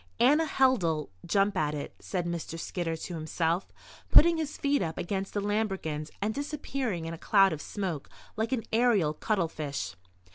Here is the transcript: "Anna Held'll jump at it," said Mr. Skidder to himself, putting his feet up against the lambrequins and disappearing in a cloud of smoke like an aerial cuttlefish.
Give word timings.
"Anna 0.19 0.45
Held'll 0.47 1.11
jump 1.27 1.55
at 1.55 1.75
it," 1.75 1.93
said 1.99 2.25
Mr. 2.25 2.59
Skidder 2.59 2.95
to 2.95 3.13
himself, 3.13 3.71
putting 4.09 4.37
his 4.37 4.57
feet 4.57 4.81
up 4.81 4.97
against 4.97 5.35
the 5.35 5.41
lambrequins 5.41 6.09
and 6.23 6.33
disappearing 6.33 7.05
in 7.05 7.13
a 7.13 7.19
cloud 7.19 7.53
of 7.53 7.61
smoke 7.61 8.09
like 8.35 8.51
an 8.51 8.63
aerial 8.73 9.13
cuttlefish. 9.13 9.95